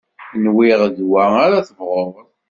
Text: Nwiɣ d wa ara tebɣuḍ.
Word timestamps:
Nwiɣ 0.43 0.81
d 0.95 0.97
wa 1.09 1.23
ara 1.43 1.67
tebɣuḍ. 1.67 2.13